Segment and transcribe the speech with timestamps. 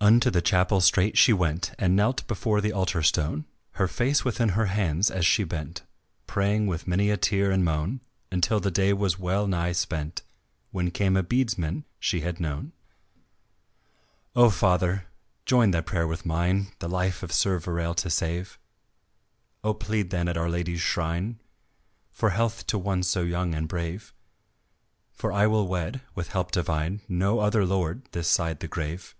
[0.00, 4.50] Unto the chapel straight she went And knelt before the altar stone; Her face within
[4.50, 5.82] her hands she bent
[6.26, 8.00] Praying with many a tear and moan
[8.30, 10.22] Until the day was well nigh spent,
[10.70, 12.72] When came a beadsman she had known;
[14.34, 14.48] "O!
[14.50, 15.08] Father!
[15.44, 18.56] join thy prayer with mine The life of Sir Verale to save;
[19.64, 19.74] O!
[19.74, 21.38] plead then at our Lady's shrine
[22.12, 24.14] For health to one so young and brave.
[25.12, 29.14] For I will wed, with help divine, No other lord this side the grave."